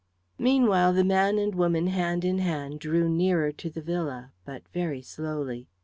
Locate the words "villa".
3.83-4.31